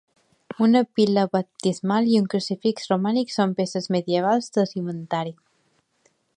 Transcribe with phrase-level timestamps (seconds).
[0.67, 5.39] Una pila baptismal i un crucifix romànic són peces medievals de l'inventari.